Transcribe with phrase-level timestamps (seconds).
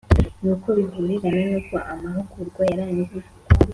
[0.41, 3.27] nuko bihurirana nuko amahugurwa yaragiye